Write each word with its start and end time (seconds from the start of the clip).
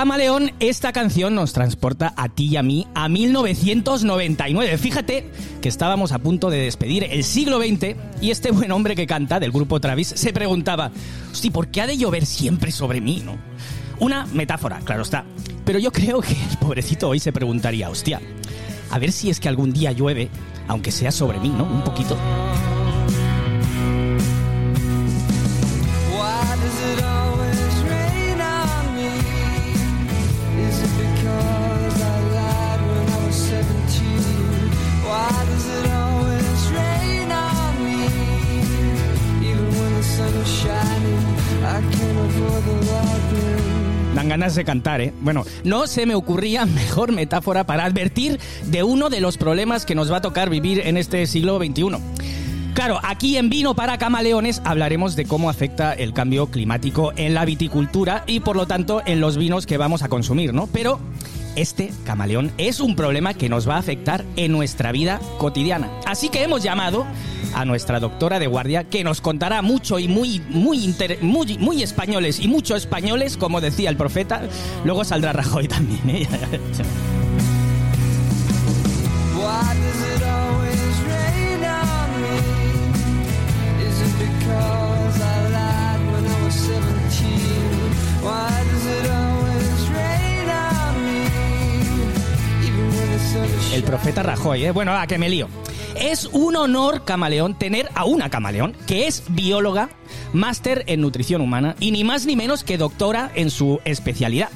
Camaleón, 0.00 0.52
esta 0.60 0.94
canción 0.94 1.34
nos 1.34 1.52
transporta 1.52 2.14
a 2.16 2.30
ti 2.30 2.46
y 2.46 2.56
a 2.56 2.62
mí 2.62 2.86
a 2.94 3.10
1999. 3.10 4.78
Fíjate 4.78 5.30
que 5.60 5.68
estábamos 5.68 6.12
a 6.12 6.18
punto 6.18 6.48
de 6.48 6.56
despedir 6.56 7.04
el 7.04 7.22
siglo 7.22 7.58
XX 7.58 7.96
y 8.22 8.30
este 8.30 8.50
buen 8.50 8.72
hombre 8.72 8.96
que 8.96 9.06
canta 9.06 9.38
del 9.38 9.52
grupo 9.52 9.78
Travis 9.78 10.08
se 10.08 10.32
preguntaba, 10.32 10.90
hostia, 11.30 11.50
¿por 11.50 11.68
qué 11.68 11.82
ha 11.82 11.86
de 11.86 11.98
llover 11.98 12.24
siempre 12.24 12.72
sobre 12.72 13.02
mí, 13.02 13.22
no? 13.22 13.36
Una 13.98 14.24
metáfora, 14.24 14.80
claro 14.84 15.02
está. 15.02 15.26
Pero 15.66 15.78
yo 15.78 15.92
creo 15.92 16.22
que 16.22 16.32
el 16.32 16.56
pobrecito 16.56 17.10
hoy 17.10 17.20
se 17.20 17.30
preguntaría, 17.30 17.90
hostia, 17.90 18.22
a 18.90 18.98
ver 18.98 19.12
si 19.12 19.28
es 19.28 19.38
que 19.38 19.50
algún 19.50 19.70
día 19.70 19.92
llueve, 19.92 20.30
aunque 20.66 20.92
sea 20.92 21.12
sobre 21.12 21.40
mí, 21.40 21.50
¿no? 21.50 21.64
Un 21.64 21.84
poquito. 21.84 22.16
Dan 44.14 44.28
ganas 44.28 44.54
de 44.54 44.64
cantar, 44.64 45.00
¿eh? 45.00 45.14
Bueno, 45.20 45.44
no 45.64 45.86
se 45.86 46.06
me 46.06 46.14
ocurría 46.14 46.66
mejor 46.66 47.12
metáfora 47.12 47.64
para 47.64 47.84
advertir 47.84 48.38
de 48.66 48.82
uno 48.82 49.08
de 49.10 49.20
los 49.20 49.36
problemas 49.36 49.86
que 49.86 49.94
nos 49.94 50.12
va 50.12 50.18
a 50.18 50.20
tocar 50.20 50.50
vivir 50.50 50.80
en 50.84 50.96
este 50.96 51.26
siglo 51.26 51.58
XXI. 51.58 51.96
Claro, 52.74 53.00
aquí 53.02 53.36
en 53.36 53.50
Vino 53.50 53.74
para 53.74 53.98
Camaleones 53.98 54.62
hablaremos 54.64 55.16
de 55.16 55.26
cómo 55.26 55.50
afecta 55.50 55.92
el 55.92 56.12
cambio 56.12 56.46
climático 56.46 57.12
en 57.16 57.34
la 57.34 57.44
viticultura 57.44 58.24
y 58.26 58.40
por 58.40 58.56
lo 58.56 58.66
tanto 58.66 59.02
en 59.06 59.20
los 59.20 59.36
vinos 59.36 59.66
que 59.66 59.76
vamos 59.76 60.02
a 60.02 60.08
consumir, 60.08 60.54
¿no? 60.54 60.66
Pero 60.66 61.00
este 61.56 61.92
camaleón 62.04 62.52
es 62.58 62.80
un 62.80 62.94
problema 62.94 63.34
que 63.34 63.48
nos 63.48 63.68
va 63.68 63.74
a 63.74 63.78
afectar 63.78 64.24
en 64.36 64.52
nuestra 64.52 64.92
vida 64.92 65.20
cotidiana. 65.38 65.90
Así 66.06 66.28
que 66.28 66.42
hemos 66.42 66.62
llamado 66.62 67.06
a 67.54 67.64
nuestra 67.64 68.00
doctora 68.00 68.38
de 68.38 68.46
guardia 68.46 68.84
que 68.84 69.04
nos 69.04 69.20
contará 69.20 69.62
mucho 69.62 69.98
y 69.98 70.08
muy 70.08 70.40
muy 70.48 70.84
inter- 70.84 71.18
muy, 71.22 71.58
muy 71.58 71.82
españoles 71.82 72.40
y 72.40 72.48
mucho 72.48 72.76
españoles, 72.76 73.36
como 73.36 73.60
decía 73.60 73.90
el 73.90 73.96
profeta. 73.96 74.42
Luego 74.84 75.04
saldrá 75.04 75.32
Rajoy 75.32 75.68
también, 75.68 76.08
¿eh? 76.10 76.28
Why 79.36 79.74
does 79.74 80.00
it 80.16 80.22
always 80.22 80.96
rain 81.06 81.64
on 81.64 82.10
me? 82.20 82.36
Is 83.86 84.00
it 84.00 84.14
because 84.18 85.20
I 85.20 85.48
lied 85.50 86.00
when 86.12 86.24
I 86.26 86.44
was 86.44 86.54
17? 86.54 88.22
Why 88.22 88.50
does 88.70 88.86
it 88.86 89.10
always 89.10 89.88
rain 89.90 90.48
on 90.50 90.94
me? 91.04 91.20
Even 92.66 92.86
when 92.94 93.08
the 93.12 93.18
sun 93.18 93.44
is 93.44 93.72
El 93.74 93.82
profeta 93.84 94.22
Rajoy, 94.22 94.64
¿eh? 94.64 94.70
Bueno, 94.72 94.92
a 94.96 95.06
que 95.06 95.18
me 95.18 95.28
lío. 95.28 95.48
Es 96.00 96.30
un 96.32 96.56
honor, 96.56 97.04
camaleón, 97.04 97.58
tener 97.58 97.90
a 97.94 98.06
una 98.06 98.30
camaleón 98.30 98.74
que 98.86 99.06
es 99.06 99.22
bióloga, 99.28 99.90
máster 100.32 100.82
en 100.86 101.02
nutrición 101.02 101.42
humana 101.42 101.76
y 101.78 101.90
ni 101.90 102.04
más 102.04 102.24
ni 102.24 102.36
menos 102.36 102.64
que 102.64 102.78
doctora 102.78 103.30
en 103.34 103.50
su 103.50 103.80
especialidad. 103.84 104.48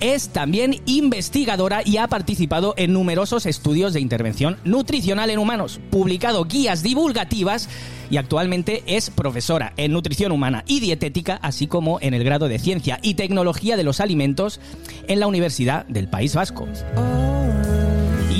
Es 0.00 0.30
también 0.30 0.80
investigadora 0.86 1.82
y 1.84 1.98
ha 1.98 2.08
participado 2.08 2.72
en 2.78 2.94
numerosos 2.94 3.44
estudios 3.44 3.92
de 3.92 4.00
intervención 4.00 4.56
nutricional 4.64 5.28
en 5.28 5.38
humanos, 5.38 5.78
publicado 5.90 6.46
guías 6.46 6.82
divulgativas 6.82 7.68
y 8.10 8.16
actualmente 8.16 8.82
es 8.86 9.10
profesora 9.10 9.74
en 9.76 9.92
nutrición 9.92 10.32
humana 10.32 10.64
y 10.66 10.80
dietética, 10.80 11.38
así 11.42 11.66
como 11.66 11.98
en 12.00 12.14
el 12.14 12.24
grado 12.24 12.48
de 12.48 12.58
ciencia 12.58 12.98
y 13.02 13.14
tecnología 13.14 13.76
de 13.76 13.84
los 13.84 14.00
alimentos 14.00 14.60
en 15.06 15.20
la 15.20 15.26
Universidad 15.26 15.84
del 15.88 16.08
País 16.08 16.34
Vasco. 16.34 16.66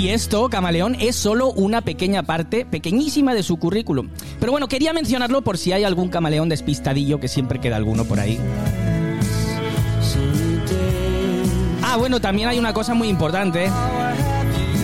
Y 0.00 0.08
esto, 0.08 0.48
Camaleón, 0.48 0.96
es 0.98 1.14
solo 1.14 1.52
una 1.52 1.82
pequeña 1.82 2.22
parte, 2.22 2.64
pequeñísima 2.64 3.34
de 3.34 3.42
su 3.42 3.58
currículum. 3.58 4.08
Pero 4.38 4.50
bueno, 4.50 4.66
quería 4.66 4.94
mencionarlo 4.94 5.42
por 5.42 5.58
si 5.58 5.72
hay 5.72 5.84
algún 5.84 6.08
camaleón 6.08 6.48
despistadillo, 6.48 7.20
que 7.20 7.28
siempre 7.28 7.60
queda 7.60 7.76
alguno 7.76 8.06
por 8.06 8.18
ahí. 8.18 8.40
Ah, 11.82 11.98
bueno, 11.98 12.18
también 12.18 12.48
hay 12.48 12.58
una 12.58 12.72
cosa 12.72 12.94
muy 12.94 13.08
importante. 13.08 13.70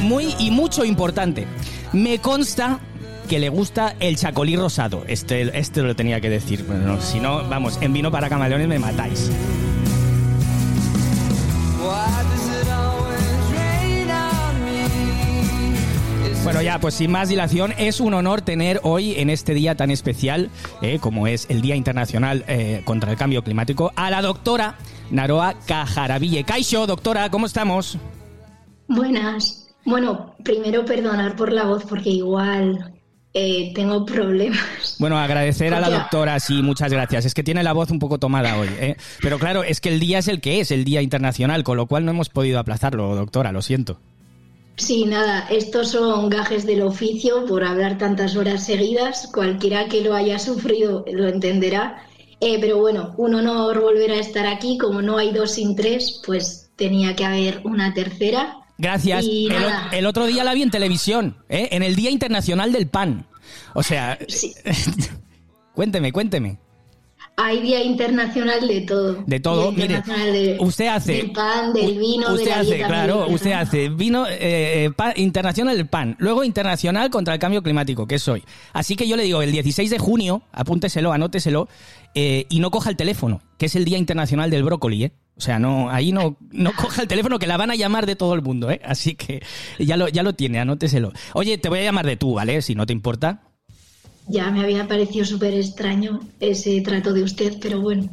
Muy 0.02 0.34
y 0.38 0.50
mucho 0.50 0.84
importante. 0.84 1.46
Me 1.94 2.18
consta 2.18 2.80
que 3.26 3.38
le 3.38 3.48
gusta 3.48 3.96
el 3.98 4.18
chacolí 4.18 4.54
rosado. 4.54 5.02
Este, 5.08 5.58
este 5.58 5.80
lo 5.80 5.96
tenía 5.96 6.20
que 6.20 6.28
decir. 6.28 6.62
Bueno, 6.66 7.00
si 7.00 7.20
no, 7.20 7.42
vamos, 7.48 7.78
en 7.80 7.94
vino 7.94 8.10
para 8.10 8.28
camaleones 8.28 8.68
me 8.68 8.78
matáis. 8.78 9.30
Bueno, 16.46 16.62
ya, 16.62 16.78
pues 16.78 16.94
sin 16.94 17.10
más 17.10 17.28
dilación, 17.28 17.74
es 17.76 17.98
un 17.98 18.14
honor 18.14 18.40
tener 18.40 18.78
hoy, 18.84 19.14
en 19.16 19.30
este 19.30 19.52
día 19.52 19.74
tan 19.74 19.90
especial, 19.90 20.48
eh, 20.80 21.00
como 21.00 21.26
es 21.26 21.46
el 21.50 21.60
Día 21.60 21.74
Internacional 21.74 22.44
eh, 22.46 22.82
contra 22.84 23.10
el 23.10 23.18
Cambio 23.18 23.42
Climático, 23.42 23.90
a 23.96 24.10
la 24.12 24.22
doctora 24.22 24.76
Naroa 25.10 25.54
Cajaraville. 25.66 26.44
Caixo, 26.44 26.86
doctora, 26.86 27.30
¿cómo 27.30 27.46
estamos? 27.46 27.98
Buenas. 28.86 29.74
Bueno, 29.84 30.36
primero 30.44 30.84
perdonar 30.84 31.34
por 31.34 31.50
la 31.52 31.64
voz 31.64 31.82
porque 31.84 32.10
igual 32.10 32.94
eh, 33.34 33.72
tengo 33.74 34.06
problemas. 34.06 34.98
Bueno, 35.00 35.18
agradecer 35.18 35.74
a 35.74 35.80
la 35.80 35.90
doctora, 35.90 36.38
sí, 36.38 36.62
muchas 36.62 36.92
gracias. 36.92 37.24
Es 37.24 37.34
que 37.34 37.42
tiene 37.42 37.64
la 37.64 37.72
voz 37.72 37.90
un 37.90 37.98
poco 37.98 38.18
tomada 38.18 38.56
hoy. 38.56 38.68
¿eh? 38.78 38.96
Pero 39.20 39.40
claro, 39.40 39.64
es 39.64 39.80
que 39.80 39.88
el 39.88 39.98
día 39.98 40.20
es 40.20 40.28
el 40.28 40.40
que 40.40 40.60
es, 40.60 40.70
el 40.70 40.84
Día 40.84 41.02
Internacional, 41.02 41.64
con 41.64 41.76
lo 41.76 41.86
cual 41.86 42.04
no 42.04 42.12
hemos 42.12 42.28
podido 42.28 42.60
aplazarlo, 42.60 43.16
doctora, 43.16 43.50
lo 43.50 43.62
siento. 43.62 43.98
Sí, 44.76 45.06
nada, 45.06 45.46
estos 45.50 45.92
son 45.92 46.28
gajes 46.28 46.66
del 46.66 46.82
oficio 46.82 47.46
por 47.46 47.64
hablar 47.64 47.96
tantas 47.96 48.36
horas 48.36 48.64
seguidas. 48.64 49.28
Cualquiera 49.32 49.88
que 49.88 50.02
lo 50.02 50.14
haya 50.14 50.38
sufrido 50.38 51.04
lo 51.10 51.28
entenderá. 51.28 52.06
Eh, 52.40 52.58
pero 52.60 52.78
bueno, 52.78 53.14
un 53.16 53.34
honor 53.34 53.80
volver 53.80 54.10
a 54.10 54.18
estar 54.18 54.46
aquí. 54.46 54.76
Como 54.76 55.00
no 55.00 55.16
hay 55.16 55.32
dos 55.32 55.52
sin 55.52 55.74
tres, 55.74 56.20
pues 56.26 56.70
tenía 56.76 57.16
que 57.16 57.24
haber 57.24 57.62
una 57.64 57.94
tercera. 57.94 58.58
Gracias. 58.76 59.24
El, 59.92 60.04
otro 60.04 60.26
día 60.26 60.44
la 60.44 60.52
vi 60.52 60.60
en 60.60 60.70
televisión, 60.70 61.38
¿eh? 61.48 61.68
en 61.72 61.82
el 61.82 61.96
Día 61.96 62.10
Internacional 62.10 62.72
del 62.72 62.86
Pan. 62.86 63.26
O 63.74 63.82
sea, 63.82 64.18
Sí. 64.28 64.54
cuénteme, 65.74 66.12
cuénteme. 66.12 66.58
Hay 67.38 67.60
Día 67.60 67.82
Internacional 67.84 68.66
de 68.66 68.80
todo. 68.80 69.22
De 69.26 69.40
todo, 69.40 69.70
Día 69.72 70.02
mire, 70.06 70.32
de- 70.32 70.56
usted 70.58 70.86
hace 70.86 71.12
Del 71.12 71.32
pan, 71.32 71.72
del 71.74 71.98
vino, 71.98 72.32
usted 72.32 72.44
de 72.44 72.50
la 72.50 72.60
hace, 72.60 72.78
claro, 72.78 73.26
usted 73.28 73.52
hace 73.52 73.88
vino 73.90 74.26
eh, 74.26 74.84
eh, 74.86 74.90
pan- 74.96 75.12
internacional 75.16 75.76
del 75.76 75.86
pan, 75.86 76.16
luego 76.18 76.44
internacional 76.44 77.10
contra 77.10 77.34
el 77.34 77.40
cambio 77.40 77.62
climático, 77.62 78.06
que 78.06 78.14
es 78.14 78.26
hoy. 78.26 78.42
Así 78.72 78.96
que 78.96 79.06
yo 79.06 79.16
le 79.18 79.24
digo, 79.24 79.42
el 79.42 79.52
16 79.52 79.90
de 79.90 79.98
junio, 79.98 80.42
apúnteselo, 80.52 81.12
anóteselo, 81.12 81.68
eh, 82.14 82.46
y 82.48 82.60
no 82.60 82.70
coja 82.70 82.88
el 82.88 82.96
teléfono, 82.96 83.42
que 83.58 83.66
es 83.66 83.76
el 83.76 83.84
Día 83.84 83.98
Internacional 83.98 84.48
del 84.50 84.64
Brócoli, 84.64 85.04
¿eh? 85.04 85.12
O 85.36 85.42
sea, 85.42 85.58
no, 85.58 85.90
ahí 85.90 86.12
no, 86.12 86.38
no 86.52 86.72
coja 86.74 87.02
el 87.02 87.08
teléfono, 87.08 87.38
que 87.38 87.46
la 87.46 87.58
van 87.58 87.70
a 87.70 87.74
llamar 87.74 88.06
de 88.06 88.16
todo 88.16 88.32
el 88.32 88.40
mundo, 88.40 88.70
¿eh? 88.70 88.80
Así 88.82 89.14
que 89.14 89.42
ya 89.78 89.98
lo, 89.98 90.08
ya 90.08 90.22
lo 90.22 90.32
tiene, 90.32 90.58
anóteselo. 90.58 91.12
Oye, 91.34 91.58
te 91.58 91.68
voy 91.68 91.80
a 91.80 91.82
llamar 91.82 92.06
de 92.06 92.16
tú, 92.16 92.32
¿vale? 92.32 92.62
Si 92.62 92.74
no 92.74 92.86
te 92.86 92.94
importa. 92.94 93.42
Ya 94.28 94.50
me 94.50 94.60
había 94.62 94.86
parecido 94.88 95.24
súper 95.24 95.54
extraño 95.54 96.20
ese 96.40 96.80
trato 96.80 97.12
de 97.12 97.22
usted, 97.22 97.58
pero 97.60 97.80
bueno. 97.80 98.10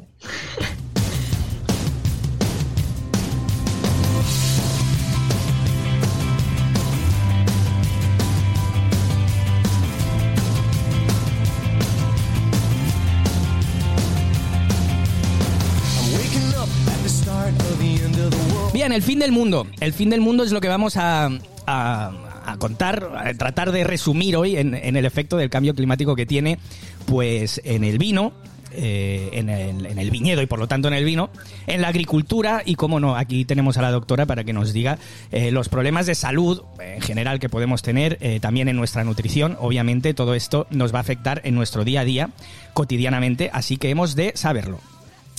Bien, 18.74 18.92
el 18.92 19.02
fin 19.02 19.20
del 19.20 19.32
mundo. 19.32 19.68
El 19.80 19.94
fin 19.94 20.10
del 20.10 20.22
mundo 20.22 20.44
es 20.44 20.52
lo 20.52 20.60
que 20.62 20.68
vamos 20.68 20.98
a, 20.98 21.30
a- 21.68 22.12
a 22.46 22.58
contar, 22.58 23.36
tratar 23.38 23.72
de 23.72 23.84
resumir 23.84 24.36
hoy 24.36 24.58
en, 24.58 24.74
el 24.74 25.06
efecto 25.06 25.38
del 25.38 25.50
cambio 25.50 25.76
climático 25.76 26.16
que 26.16 26.26
tiene, 26.26 26.60
pues, 27.06 27.62
en 27.64 27.84
el 27.84 27.98
vino. 27.98 28.34
eh, 28.76 29.30
en, 29.34 29.50
el, 29.50 30.10
viñedo 30.10 30.42
y 30.42 30.48
por 30.48 30.58
lo 30.58 30.68
tanto 30.68 30.88
en 30.88 30.96
el 30.96 31.06
vino, 31.06 31.30
en 31.68 31.82
la 31.82 31.90
agricultura 31.90 32.64
y 32.66 32.74
como 32.74 33.00
no, 33.00 33.16
aquí 33.16 33.46
tenemos 33.46 33.78
a 33.78 33.84
la 33.84 33.92
doctora 33.92 34.26
para 34.26 34.44
que 34.44 34.52
nos 34.52 34.74
diga 34.74 34.98
eh, 35.32 35.52
los 35.52 35.70
problemas 35.70 36.08
de 36.08 36.16
salud 36.16 36.64
eh, 36.80 36.96
en 36.96 37.02
general 37.02 37.40
que 37.40 37.50
podemos 37.50 37.84
tener, 37.84 38.18
también 38.42 38.70
en 38.70 38.76
nuestra 38.76 39.04
nutrición, 39.04 39.58
obviamente 39.60 40.16
todo 40.16 40.34
esto 40.34 40.66
nos 40.72 40.92
va 40.92 40.98
a 40.98 41.02
afectar 41.02 41.42
en 41.44 41.54
nuestro 41.54 41.84
día 41.84 42.02
a 42.02 42.06
día, 42.06 42.30
cotidianamente, 42.74 43.52
así 43.54 43.78
que 43.78 43.92
hemos 43.92 44.16
de 44.16 44.32
saberlo. 44.36 44.80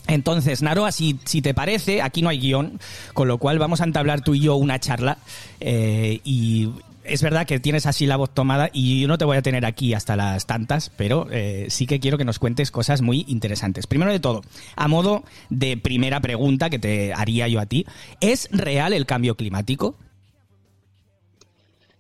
Entonces, 0.06 0.62
Naroa, 0.62 0.93
si, 0.93 1.19
si 1.25 1.41
te 1.41 1.55
parece, 1.55 2.03
aquí 2.03 2.21
no 2.23 2.29
hay 2.29 2.39
guion, 2.39 2.79
con 3.15 3.27
lo 3.29 3.39
cual 3.39 3.59
vamos 3.59 3.81
a 3.81 3.85
entablar 3.85 4.21
tú 4.21 4.35
y 4.35 4.41
yo 4.41 4.56
una 4.56 4.79
charla. 4.79 5.19
eh, 5.61 6.21
y 6.25 6.69
es 7.05 7.23
verdad 7.23 7.47
que 7.47 7.61
tienes 7.61 7.87
así 7.87 8.06
la 8.06 8.17
voz 8.17 8.31
tomada 8.31 8.71
y 8.73 9.01
yo 9.01 9.09
no 9.09 9.19
te 9.19 9.25
voy 9.25 9.37
a 9.37 9.43
tener 9.43 9.65
aquí 9.65 9.95
hasta 9.95 10.17
las 10.17 10.47
tantas, 10.47 10.91
pero 10.97 11.27
eh, 11.31 11.67
sí 11.69 11.87
que 11.87 12.01
quiero 12.01 12.19
que 12.19 12.25
nos 12.25 12.39
cuentes 12.39 12.71
cosas 12.71 13.03
muy 13.03 13.25
interesantes. 13.29 13.87
Primero 13.87 14.11
de 14.11 14.21
todo, 14.21 14.43
a 14.77 14.89
modo 14.89 15.25
de 15.51 15.77
primera 15.77 16.21
pregunta 16.21 16.71
que 16.71 16.79
te 16.79 17.12
haría 17.15 17.49
yo 17.49 17.61
a 17.61 17.67
ti, 17.67 17.87
¿es 18.21 18.49
real 18.51 18.93
el 18.93 19.06
cambio 19.06 19.37
climático? 19.37 19.97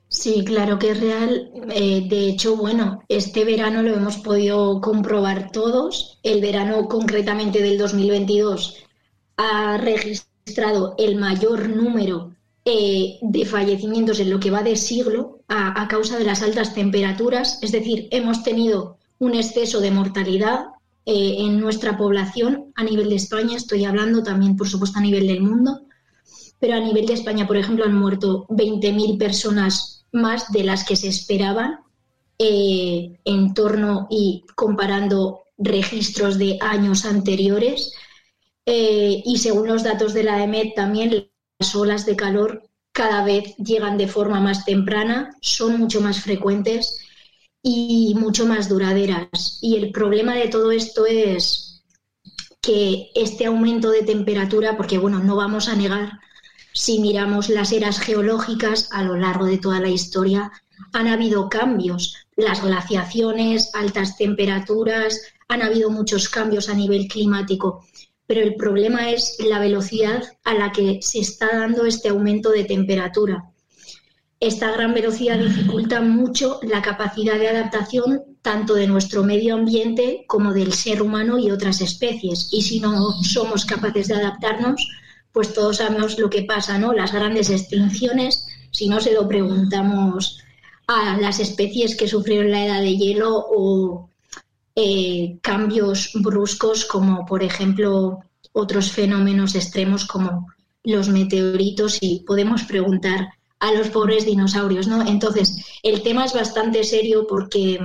Sí, 0.08 0.44
claro 0.44 0.78
que 0.78 0.92
es 0.92 1.00
real. 1.00 1.50
Eh, 1.70 2.06
de 2.08 2.28
hecho, 2.28 2.56
bueno, 2.56 3.02
este 3.08 3.44
verano 3.44 3.82
lo 3.82 3.94
hemos 3.94 4.16
podido 4.18 4.80
comprobar 4.80 5.50
todos. 5.50 6.20
El 6.22 6.40
verano 6.40 6.88
concretamente 6.88 7.60
del 7.60 7.78
2022 7.78 8.76
ha 9.36 9.76
registrado 9.76 10.94
el 10.98 11.16
mayor 11.16 11.68
número 11.68 12.33
eh, 12.66 13.18
de 13.20 13.44
fallecimientos 13.44 14.20
en 14.20 14.30
lo 14.30 14.40
que 14.40 14.50
va 14.50 14.62
de 14.62 14.76
siglo 14.76 15.40
a, 15.48 15.86
causa 15.86 16.18
de 16.18 16.24
las 16.24 16.42
altas 16.42 16.74
temperaturas. 16.74 17.58
Es 17.60 17.72
decir, 17.72 18.08
hemos 18.10 18.42
tenido 18.42 18.96
un 19.18 19.34
exceso 19.34 19.80
de 19.80 19.90
mortalidad 19.90 20.68
eh, 21.04 21.36
en 21.40 21.60
nuestra 21.60 21.98
población 21.98 22.72
a 22.74 22.82
nivel 22.82 23.10
de 23.10 23.16
España. 23.16 23.56
Estoy 23.56 23.84
hablando 23.84 24.22
también, 24.22 24.56
por 24.56 24.66
supuesto, 24.66 24.98
a 24.98 25.02
nivel 25.02 25.26
del 25.26 25.42
mundo 25.42 25.82
pero 26.58 26.76
a 26.76 26.80
nivel 26.80 27.04
de 27.04 27.12
España, 27.12 27.46
por 27.46 27.58
ejemplo, 27.58 27.84
han 27.84 27.94
muerto 27.94 28.46
20.000 28.48 29.18
personas 29.18 30.06
más 30.12 30.50
de 30.50 30.64
las 30.64 30.84
que 30.84 30.96
se 30.96 31.08
esperaban 31.08 31.80
eh, 32.38 33.18
en 33.22 33.52
torno 33.52 34.06
y 34.08 34.46
comparando 34.54 35.42
registros 35.58 36.38
de 36.38 36.56
años 36.62 37.04
anteriores. 37.04 37.92
Y 38.64 39.36
según 39.36 39.68
los 39.68 39.82
datos 39.82 40.14
de 40.14 40.22
la 40.22 40.42
EMED, 40.42 40.72
también 40.74 41.28
las 41.58 41.74
olas 41.74 42.06
de 42.06 42.16
calor 42.16 42.68
cada 42.92 43.24
vez 43.24 43.56
llegan 43.56 43.98
de 43.98 44.08
forma 44.08 44.40
más 44.40 44.64
temprana, 44.64 45.36
son 45.40 45.78
mucho 45.78 46.00
más 46.00 46.20
frecuentes 46.20 46.98
y 47.62 48.14
mucho 48.16 48.46
más 48.46 48.68
duraderas. 48.68 49.58
Y 49.60 49.76
el 49.76 49.90
problema 49.90 50.34
de 50.34 50.48
todo 50.48 50.70
esto 50.70 51.06
es 51.06 51.82
que 52.60 53.10
este 53.14 53.46
aumento 53.46 53.90
de 53.90 54.02
temperatura, 54.02 54.76
porque 54.76 54.98
bueno, 54.98 55.18
no 55.20 55.36
vamos 55.36 55.68
a 55.68 55.74
negar 55.74 56.20
si 56.72 56.98
miramos 56.98 57.48
las 57.48 57.72
eras 57.72 58.00
geológicas 58.00 58.88
a 58.92 59.02
lo 59.02 59.16
largo 59.16 59.46
de 59.46 59.58
toda 59.58 59.80
la 59.80 59.88
historia, 59.88 60.50
han 60.92 61.08
habido 61.08 61.48
cambios. 61.48 62.16
Las 62.36 62.62
glaciaciones, 62.62 63.70
altas 63.74 64.16
temperaturas, 64.16 65.20
han 65.48 65.62
habido 65.62 65.90
muchos 65.90 66.28
cambios 66.28 66.68
a 66.68 66.74
nivel 66.74 67.06
climático. 67.06 67.84
Pero 68.26 68.40
el 68.40 68.54
problema 68.54 69.10
es 69.10 69.36
la 69.38 69.58
velocidad 69.58 70.22
a 70.44 70.54
la 70.54 70.72
que 70.72 71.00
se 71.02 71.20
está 71.20 71.48
dando 71.58 71.84
este 71.84 72.08
aumento 72.08 72.50
de 72.50 72.64
temperatura. 72.64 73.44
Esta 74.40 74.70
gran 74.72 74.92
velocidad 74.94 75.38
dificulta 75.38 76.00
mucho 76.00 76.60
la 76.62 76.82
capacidad 76.82 77.38
de 77.38 77.48
adaptación 77.48 78.22
tanto 78.42 78.74
de 78.74 78.86
nuestro 78.86 79.24
medio 79.24 79.54
ambiente 79.54 80.24
como 80.26 80.52
del 80.52 80.74
ser 80.74 81.00
humano 81.00 81.38
y 81.38 81.50
otras 81.50 81.80
especies. 81.80 82.48
Y 82.52 82.60
si 82.60 82.78
no 82.78 83.12
somos 83.22 83.64
capaces 83.64 84.08
de 84.08 84.16
adaptarnos, 84.16 84.86
pues 85.32 85.54
todos 85.54 85.78
sabemos 85.78 86.18
lo 86.18 86.28
que 86.28 86.42
pasa, 86.42 86.78
¿no? 86.78 86.92
Las 86.92 87.12
grandes 87.12 87.48
extinciones, 87.48 88.46
si 88.70 88.88
no 88.88 89.00
se 89.00 89.14
lo 89.14 89.26
preguntamos 89.26 90.38
a 90.86 91.16
las 91.18 91.40
especies 91.40 91.96
que 91.96 92.06
sufrieron 92.06 92.50
la 92.50 92.66
edad 92.66 92.82
de 92.82 92.96
hielo 92.96 93.44
o 93.48 94.10
eh, 94.76 95.38
cambios 95.40 96.10
bruscos 96.14 96.84
como, 96.84 97.24
por 97.26 97.42
ejemplo, 97.42 98.20
otros 98.52 98.90
fenómenos 98.90 99.54
extremos 99.54 100.04
como 100.04 100.48
los 100.82 101.08
meteoritos 101.08 101.98
y 102.00 102.24
podemos 102.26 102.64
preguntar 102.64 103.28
a 103.60 103.72
los 103.72 103.88
pobres 103.88 104.26
dinosaurios, 104.26 104.86
¿no? 104.86 105.06
Entonces, 105.06 105.56
el 105.82 106.02
tema 106.02 106.24
es 106.24 106.34
bastante 106.34 106.84
serio 106.84 107.26
porque 107.26 107.78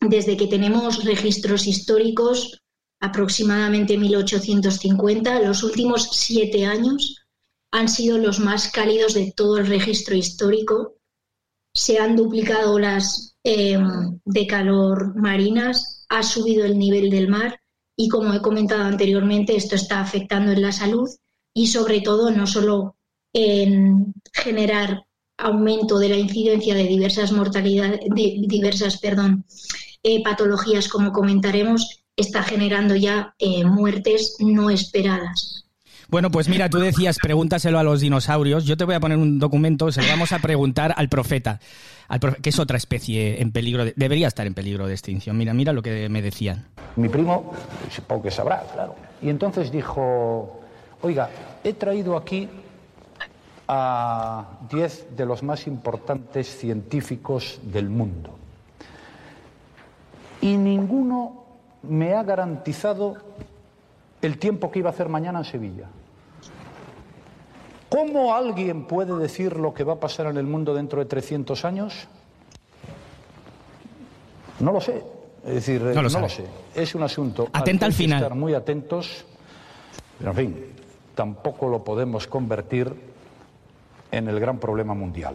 desde 0.00 0.36
que 0.36 0.46
tenemos 0.46 1.04
registros 1.04 1.66
históricos, 1.66 2.62
aproximadamente 3.00 3.98
1850, 3.98 5.40
los 5.42 5.62
últimos 5.62 6.08
siete 6.12 6.66
años 6.66 7.26
han 7.72 7.88
sido 7.88 8.16
los 8.18 8.38
más 8.40 8.70
cálidos 8.70 9.14
de 9.14 9.32
todo 9.36 9.58
el 9.58 9.66
registro 9.66 10.16
histórico. 10.16 10.94
Se 11.76 11.98
han 11.98 12.16
duplicado 12.16 12.78
las 12.78 13.36
eh, 13.44 13.78
de 14.24 14.46
calor 14.46 15.14
marinas, 15.14 16.06
ha 16.08 16.22
subido 16.22 16.64
el 16.64 16.78
nivel 16.78 17.10
del 17.10 17.28
mar 17.28 17.60
y, 17.94 18.08
como 18.08 18.32
he 18.32 18.40
comentado 18.40 18.84
anteriormente, 18.84 19.54
esto 19.54 19.74
está 19.74 20.00
afectando 20.00 20.52
en 20.52 20.62
la 20.62 20.72
salud 20.72 21.06
y, 21.52 21.66
sobre 21.66 22.00
todo, 22.00 22.30
no 22.30 22.46
solo 22.46 22.96
en 23.34 24.14
generar 24.32 25.04
aumento 25.36 25.98
de 25.98 26.08
la 26.08 26.16
incidencia 26.16 26.74
de 26.74 26.84
diversas 26.84 27.30
mortalidades, 27.32 28.00
de 28.08 28.38
diversas, 28.46 28.98
perdón, 28.98 29.44
eh, 30.02 30.22
patologías, 30.22 30.88
como 30.88 31.12
comentaremos, 31.12 32.02
está 32.16 32.42
generando 32.42 32.96
ya 32.96 33.34
eh, 33.38 33.66
muertes 33.66 34.36
no 34.38 34.70
esperadas. 34.70 35.65
Bueno, 36.08 36.30
pues 36.30 36.48
mira, 36.48 36.70
tú 36.70 36.78
decías, 36.78 37.18
pregúntaselo 37.20 37.78
a 37.78 37.82
los 37.82 38.00
dinosaurios. 38.00 38.64
Yo 38.64 38.76
te 38.76 38.84
voy 38.84 38.94
a 38.94 39.00
poner 39.00 39.18
un 39.18 39.38
documento, 39.40 39.90
se 39.90 40.02
lo 40.02 40.08
vamos 40.08 40.32
a 40.32 40.38
preguntar 40.38 40.94
al 40.96 41.08
profeta, 41.08 41.58
al 42.08 42.20
que 42.20 42.50
es 42.50 42.58
otra 42.60 42.76
especie 42.76 43.42
en 43.42 43.50
peligro, 43.50 43.84
de- 43.84 43.92
debería 43.96 44.28
estar 44.28 44.46
en 44.46 44.54
peligro 44.54 44.86
de 44.86 44.92
extinción. 44.94 45.36
Mira, 45.36 45.52
mira 45.52 45.72
lo 45.72 45.82
que 45.82 46.08
me 46.08 46.22
decían. 46.22 46.66
Mi 46.94 47.08
primo, 47.08 47.52
supongo 47.90 48.22
que 48.22 48.30
sabrá, 48.30 48.62
claro. 48.72 48.94
Y 49.20 49.28
entonces 49.30 49.72
dijo, 49.72 50.60
oiga, 51.02 51.28
he 51.64 51.72
traído 51.72 52.16
aquí 52.16 52.48
a 53.68 54.44
10 54.70 55.16
de 55.16 55.26
los 55.26 55.42
más 55.42 55.66
importantes 55.66 56.46
científicos 56.56 57.58
del 57.64 57.88
mundo. 57.90 58.38
Y 60.40 60.56
ninguno 60.56 61.44
me 61.82 62.14
ha 62.14 62.22
garantizado 62.22 63.16
el 64.22 64.38
tiempo 64.38 64.70
que 64.70 64.78
iba 64.78 64.90
a 64.90 64.92
hacer 64.92 65.08
mañana 65.08 65.40
en 65.40 65.44
Sevilla. 65.44 65.86
¿Cómo 67.96 68.34
alguien 68.34 68.84
puede 68.84 69.16
decir 69.16 69.56
lo 69.56 69.72
que 69.72 69.82
va 69.82 69.94
a 69.94 69.98
pasar 69.98 70.26
en 70.26 70.36
el 70.36 70.44
mundo 70.44 70.74
dentro 70.74 70.98
de 70.98 71.06
300 71.06 71.64
años? 71.64 72.06
No 74.60 74.70
lo 74.70 74.82
sé. 74.82 75.02
Es 75.46 75.54
decir, 75.54 75.80
No 75.80 75.94
lo 75.94 76.02
no 76.02 76.10
sabe. 76.10 76.22
lo 76.24 76.28
sé. 76.28 76.44
Es 76.74 76.94
un 76.94 77.02
asunto. 77.04 77.48
Atenta 77.54 77.86
al 77.86 77.92
que 77.92 77.96
final. 77.96 78.22
Estar 78.22 78.36
muy 78.36 78.52
atentos. 78.52 79.24
Pero, 80.18 80.30
en 80.32 80.36
fin, 80.36 80.66
tampoco 81.14 81.68
lo 81.70 81.82
podemos 81.84 82.26
convertir 82.26 82.92
en 84.10 84.28
el 84.28 84.38
gran 84.40 84.58
problema 84.58 84.92
mundial. 84.92 85.34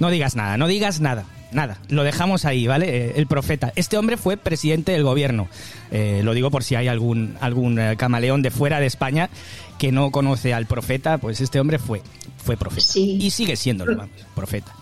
No 0.00 0.10
digas 0.10 0.36
nada, 0.36 0.56
no 0.56 0.66
digas 0.68 1.00
nada. 1.00 1.24
Nada, 1.50 1.78
lo 1.88 2.02
dejamos 2.02 2.44
ahí, 2.44 2.66
¿vale? 2.66 2.88
Eh, 2.94 3.12
el 3.16 3.26
profeta. 3.26 3.72
Este 3.74 3.96
hombre 3.96 4.18
fue 4.18 4.36
presidente 4.36 4.92
del 4.92 5.02
gobierno. 5.02 5.48
Eh, 5.90 6.20
lo 6.22 6.34
digo 6.34 6.50
por 6.50 6.62
si 6.62 6.74
hay 6.74 6.88
algún, 6.88 7.36
algún 7.40 7.78
eh, 7.78 7.96
camaleón 7.96 8.42
de 8.42 8.50
fuera 8.50 8.80
de 8.80 8.86
España 8.86 9.30
que 9.78 9.90
no 9.90 10.10
conoce 10.10 10.52
al 10.52 10.66
profeta, 10.66 11.16
pues 11.16 11.40
este 11.40 11.58
hombre 11.58 11.78
fue, 11.78 12.02
fue 12.44 12.58
profeta. 12.58 12.86
Sí. 12.86 13.16
Y 13.18 13.30
sigue 13.30 13.56
siéndolo, 13.56 13.96
vamos, 13.96 14.10
profeta. 14.34 14.74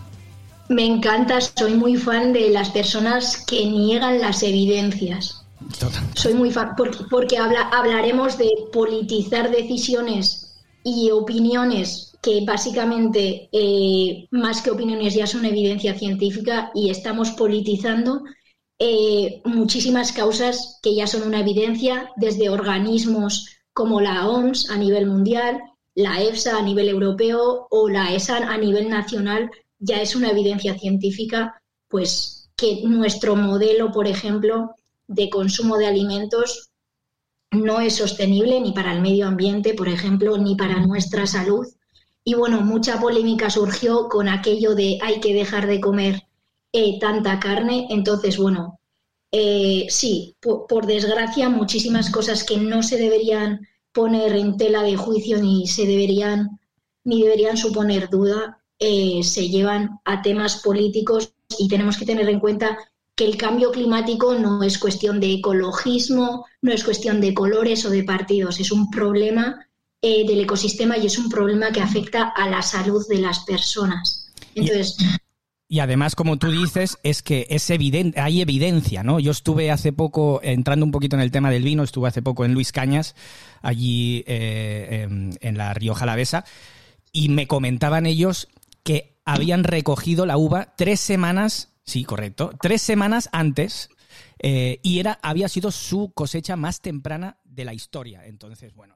Me 0.67 0.85
encanta, 0.85 1.39
soy 1.39 1.75
muy 1.75 1.95
fan 1.95 2.33
de 2.33 2.49
las 2.49 2.69
personas 2.71 3.37
que 3.47 3.65
niegan 3.65 4.19
las 4.19 4.43
evidencias. 4.43 5.43
Total. 5.79 6.03
Soy 6.15 6.33
muy 6.33 6.51
fan 6.51 6.71
porque, 6.75 6.97
porque 7.09 7.37
habla- 7.37 7.69
hablaremos 7.71 8.37
de 8.37 8.49
politizar 8.73 9.51
decisiones 9.51 10.55
y 10.83 11.11
opiniones 11.11 12.06
que 12.21 12.43
básicamente, 12.45 13.49
eh, 13.51 14.27
más 14.31 14.61
que 14.61 14.71
opiniones, 14.71 15.13
ya 15.13 15.27
son 15.27 15.45
evidencia 15.45 15.97
científica 15.97 16.71
y 16.73 16.89
estamos 16.89 17.31
politizando 17.31 18.23
eh, 18.79 19.41
muchísimas 19.45 20.11
causas 20.11 20.79
que 20.81 20.95
ya 20.95 21.07
son 21.07 21.23
una 21.23 21.39
evidencia, 21.39 22.11
desde 22.15 22.49
organismos 22.49 23.47
como 23.73 24.01
la 24.01 24.27
OMS 24.27 24.69
a 24.69 24.77
nivel 24.77 25.07
mundial, 25.07 25.59
la 25.95 26.21
EFSA 26.21 26.57
a 26.57 26.61
nivel 26.61 26.89
europeo 26.89 27.67
o 27.71 27.89
la 27.89 28.13
ESA 28.13 28.37
a 28.37 28.57
nivel 28.57 28.89
nacional, 28.89 29.49
ya 29.79 30.01
es 30.01 30.15
una 30.15 30.29
evidencia 30.29 30.77
científica, 30.77 31.61
pues 31.87 32.49
que 32.55 32.81
nuestro 32.83 33.35
modelo, 33.35 33.91
por 33.91 34.07
ejemplo, 34.07 34.75
de 35.07 35.29
consumo 35.29 35.77
de 35.77 35.87
alimentos 35.87 36.69
no 37.51 37.79
es 37.79 37.95
sostenible 37.95 38.59
ni 38.59 38.73
para 38.73 38.93
el 38.93 39.01
medio 39.01 39.27
ambiente, 39.27 39.73
por 39.73 39.87
ejemplo, 39.87 40.37
ni 40.37 40.55
para 40.55 40.85
nuestra 40.85 41.25
salud. 41.25 41.65
Y 42.27 42.33
bueno, 42.33 42.59
mucha 42.59 42.99
polémica 42.99 43.49
surgió 43.49 44.09
con 44.09 44.27
aquello 44.27 44.75
de 44.75 44.99
hay 45.01 45.21
que 45.21 45.33
dejar 45.33 45.65
de 45.65 45.79
comer 45.79 46.23
eh, 46.73 46.99
tanta 46.99 47.39
carne. 47.39 47.87
Entonces, 47.89 48.37
bueno, 48.37 48.81
eh, 49.31 49.85
sí, 49.87 50.35
por, 50.41 50.85
desgracia, 50.85 51.47
muchísimas 51.47 52.09
cosas 52.09 52.43
que 52.43 52.57
no 52.57 52.83
se 52.83 52.97
deberían 52.97 53.65
poner 53.93 54.35
en 54.35 54.57
tela 54.57 54.83
de 54.83 54.97
juicio 54.97 55.41
ni 55.41 55.67
se 55.67 55.85
deberían 55.85 56.59
ni 57.05 57.23
deberían 57.23 57.55
suponer 57.55 58.09
duda 58.09 58.61
eh, 58.77 59.21
se 59.23 59.47
llevan 59.47 60.01
a 60.03 60.21
temas 60.21 60.57
políticos 60.57 61.31
y 61.57 61.69
tenemos 61.69 61.95
que 61.95 62.05
tener 62.05 62.27
en 62.27 62.41
cuenta 62.41 62.77
que 63.15 63.23
el 63.23 63.37
cambio 63.37 63.71
climático 63.71 64.35
no 64.35 64.63
es 64.63 64.77
cuestión 64.77 65.21
de 65.21 65.31
ecologismo, 65.31 66.45
no 66.61 66.73
es 66.73 66.83
cuestión 66.83 67.21
de 67.21 67.33
colores 67.33 67.85
o 67.85 67.89
de 67.89 68.03
partidos, 68.03 68.59
es 68.59 68.73
un 68.73 68.91
problema 68.91 69.66
eh, 70.01 70.27
del 70.27 70.41
ecosistema 70.41 70.97
y 70.97 71.07
es 71.07 71.17
un 71.17 71.29
problema 71.29 71.71
que 71.71 71.81
afecta 71.81 72.29
a 72.29 72.49
la 72.49 72.61
salud 72.61 73.05
de 73.07 73.19
las 73.19 73.39
personas. 73.45 74.31
Entonces, 74.55 74.97
Y 75.69 75.79
además, 75.79 76.15
como 76.15 76.37
tú 76.37 76.49
dices, 76.49 76.97
es 77.03 77.21
que 77.21 77.45
es 77.49 77.69
evidente, 77.69 78.21
hay 78.21 78.39
evidencia, 78.41 79.03
¿no? 79.03 79.19
Yo 79.19 79.31
estuve 79.31 79.69
hace 79.69 79.91
poco, 79.91 80.39
entrando 80.41 80.85
un 80.85 80.91
poquito 80.91 81.17
en 81.17 81.21
el 81.21 81.31
tema 81.31 81.51
del 81.51 81.63
vino, 81.63 81.83
estuve 81.83 82.07
hace 82.07 82.21
poco 82.21 82.45
en 82.45 82.53
Luis 82.53 82.71
Cañas, 82.71 83.15
allí 83.61 84.23
eh, 84.27 85.03
en, 85.03 85.37
en 85.41 85.57
la 85.57 85.73
Rioja 85.73 86.03
Alavesa, 86.03 86.45
y 87.11 87.27
me 87.27 87.47
comentaban 87.47 88.05
ellos 88.05 88.47
que 88.83 89.19
habían 89.25 89.65
recogido 89.65 90.25
la 90.25 90.37
uva 90.37 90.73
tres 90.77 91.01
semanas, 91.01 91.73
sí, 91.83 92.05
correcto, 92.05 92.51
tres 92.61 92.81
semanas 92.81 93.27
antes, 93.33 93.89
eh, 94.39 94.79
y 94.83 94.99
era, 94.99 95.19
había 95.21 95.49
sido 95.49 95.71
su 95.71 96.13
cosecha 96.13 96.55
más 96.55 96.79
temprana 96.79 97.39
de 97.43 97.65
la 97.65 97.73
historia. 97.73 98.25
Entonces, 98.25 98.73
bueno. 98.73 98.95